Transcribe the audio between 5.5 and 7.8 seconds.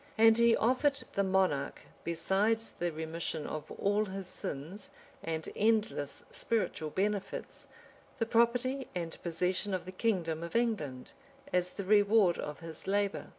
endless spiritual benefits,